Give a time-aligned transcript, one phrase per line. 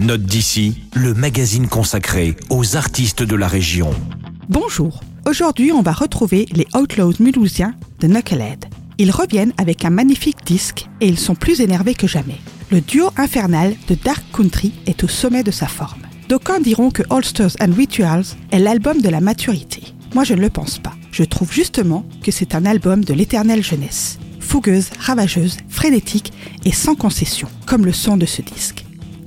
[0.00, 3.90] Note d'ici, le magazine consacré aux artistes de la région.
[4.48, 8.64] Bonjour, aujourd'hui on va retrouver les Outlaws mulhousiens de Knucklehead.
[8.96, 12.38] Ils reviennent avec un magnifique disque et ils sont plus énervés que jamais.
[12.70, 16.00] Le duo infernal de Dark Country est au sommet de sa forme.
[16.30, 19.82] D'aucuns diront que Holsters and Rituals est l'album de la maturité.
[20.14, 20.94] Moi je ne le pense pas.
[21.12, 24.18] Je trouve justement que c'est un album de l'éternelle jeunesse.
[24.40, 26.32] Fougueuse, ravageuse, frénétique
[26.64, 28.79] et sans concession, comme le son de ce disque.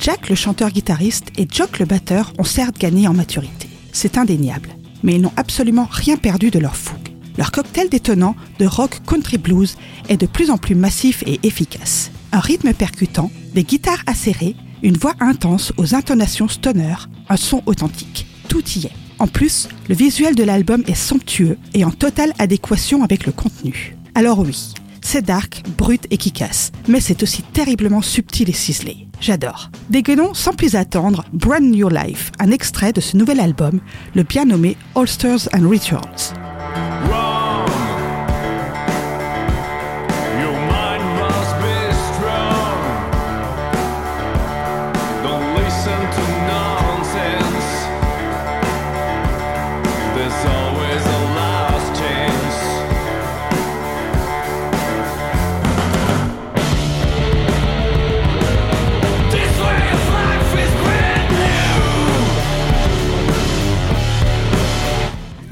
[0.03, 3.69] Jack le chanteur-guitariste et Jock le batteur ont certes gagné en maturité.
[3.93, 4.75] C'est indéniable.
[5.01, 7.15] Mais ils n'ont absolument rien perdu de leur fougue.
[7.37, 9.77] Leur cocktail détonnant de rock country blues
[10.09, 12.11] est de plus en plus massif et efficace.
[12.33, 16.95] Un rythme percutant, des guitares acérées, une voix intense aux intonations stoner,
[17.29, 18.27] un son authentique.
[18.49, 18.91] Tout y est.
[19.19, 23.95] En plus, le visuel de l'album est somptueux et en totale adéquation avec le contenu.
[24.15, 24.73] Alors oui,
[25.13, 29.05] c'est dark, brut et qui casse, mais c'est aussi terriblement subtil et ciselé.
[29.21, 29.69] J'adore.
[29.91, 33.79] Dégueulons sans plus attendre Brand New Life, un extrait de ce nouvel album,
[34.15, 36.33] le bien nommé Holsters and Rituals.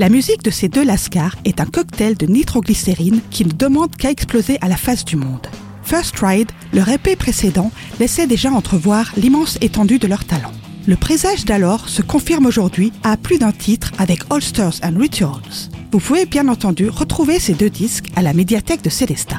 [0.02, 4.10] La musique de ces deux lascars est un cocktail de nitroglycérine qui ne demande qu'à
[4.10, 5.46] exploser à la face du monde.
[5.84, 10.54] First Ride, leur épée précédent, laissait déjà entrevoir l'immense étendue de leur talent.
[10.88, 15.70] Le présage d'alors se confirme aujourd'hui à plus d'un titre avec Holsters and Rituals.
[15.92, 19.38] Vous pouvez bien entendu retrouver ces deux disques à la médiathèque de Célestat.